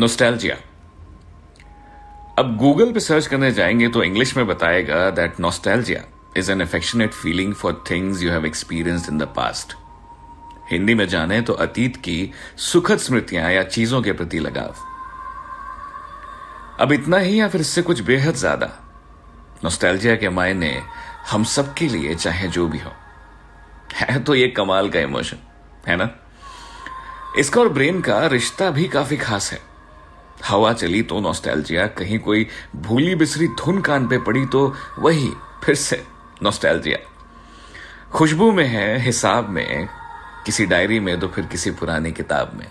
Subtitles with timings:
[0.00, 0.54] Nostalgia
[2.38, 6.02] अब Google पे search करने जाएँगे तो इंग्लिश में बताएगा that nostalgia
[6.36, 9.74] is an affectionate feeling for things you have experienced in the past
[10.70, 14.74] Hindi में जाने तो अतीत की सुखद स्मृतियाँ या चीज़ों के प्रति लगाव।
[16.80, 18.66] अब इतना ही या फिर इससे कुछ बेहद ज़्यादा।
[19.64, 20.72] नोस्टैल्जिया के मायने
[21.30, 22.92] हम सबके लिए चाहे जो भी हो।
[23.94, 25.36] है तो ये कमाल का इमोशन
[25.88, 26.08] है ना?
[27.38, 29.71] इसका और ब्रेन का रिश्ता भी काफ़ी खास है।
[30.44, 35.32] हवा चली तो नॉस्टैल्जिया कहीं कोई भूली बिसरी धुन कान पे पड़ी तो वही
[35.64, 36.02] फिर से
[36.42, 36.98] नॉस्टैल्जिया
[38.12, 39.88] खुशबू में है, हिसाब में,
[40.46, 42.70] किसी डायरी में तो फिर किसी पुरानी किताब में।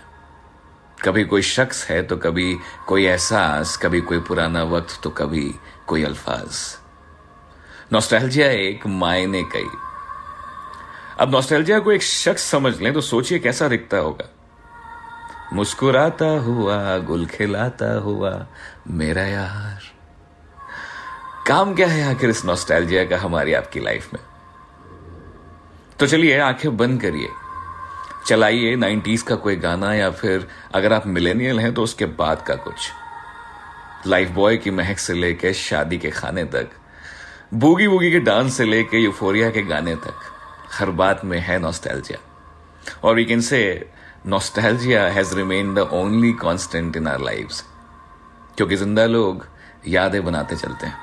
[1.04, 2.54] कभी कोई शख्स है तो कभी
[2.86, 5.54] कोई एहसास, कभी कोई पुराना वक्त तो कभी
[5.86, 6.60] कोई अल्फाज।
[7.92, 9.68] नॉस्टैल्जिया एक मायने कई।
[11.20, 14.28] अब नॉस्टैल्जिया को एक शख्स समझ लें तो सोचिए कैसा दिखता होगा।
[15.52, 18.46] मुस्कुराता हुआ गुल खिलाता हुआ,
[18.88, 19.80] मेरा यार।
[21.46, 24.20] काम क्या है आखिर इस नॉस्टैल्जिया का हमारी आपकी लाइफ में?
[25.98, 27.28] तो चलिए, आँखें बंद करिए।
[28.26, 32.54] चलाइए नाइन्टीज का कोई गाना या फिर अगर आप मिलेनियल हैं तो उसके बाद का
[32.54, 32.90] कुछ।
[34.06, 36.70] लाइफ बॉय की महक से लेके शादी के खाने तक
[37.54, 40.14] बूगी बूगी के डांस से लेके यूफोरिया के गाने तक,
[40.72, 42.18] हर बात में है नॉस्टैल्जिया
[43.04, 43.90] और we can say
[44.26, 47.62] nostalgia has remain the only constant in our lives
[48.56, 49.46] क्योंकि ज़िंदा लोग
[49.88, 50.96] यादें बनाते चलते हैं।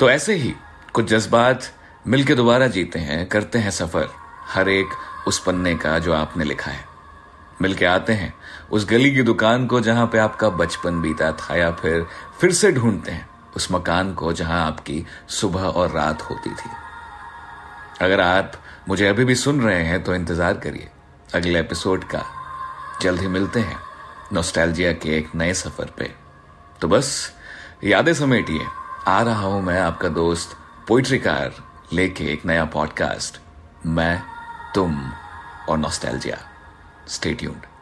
[0.00, 0.54] तो ऐसे ही
[0.94, 1.64] कुछ जज्बात
[2.06, 4.08] मिलके दोबारा जीते हैं, करते हैं सफ़र,
[4.44, 4.88] हर एक
[5.28, 6.84] उस पन्ने का जो आपने लिखा है।
[7.62, 8.32] मिलके आते हैं
[8.70, 12.06] उस गली की दुकान को जहाँ पे आपका बचपन बीता था, या फिर
[12.40, 16.70] फिर से ढूंढते हैं उस मकान को जहाँ आपकी सुबह और रात होती थी।
[18.00, 18.52] अगर आप
[18.88, 20.90] मुझे अभी भी सुन रहे हैं तो इंतज़ार करिए।
[21.34, 22.24] अगले एपिसोड का।
[23.02, 23.76] जल्द ही मिलते हैं
[24.32, 26.14] नोस्टैल्जिया के एक नए सफ़र पे।
[26.80, 27.32] तो बस,
[27.84, 28.66] यादें समेटिए।
[29.06, 30.56] आ रहा हूँ मैं आपका दोस्त
[30.88, 31.54] पोइट्रीकार
[31.92, 33.40] लेके एक नया पॉडकास्ट
[33.86, 34.22] मैं,
[34.74, 35.12] तुम
[35.68, 36.38] और नोस्टैल्जिया
[37.08, 37.75] स्टे ट्यून्ड